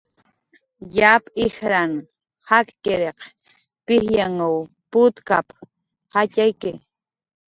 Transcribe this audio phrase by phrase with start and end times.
[0.97, 1.91] "Yap ijran
[2.49, 3.19] jakkiriq
[3.85, 4.51] pijyanw
[4.91, 5.47] putkap""
[6.13, 6.71] jatxayki"